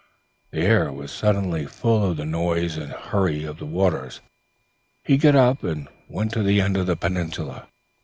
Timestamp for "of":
2.03-2.17, 3.43-3.59, 6.75-6.87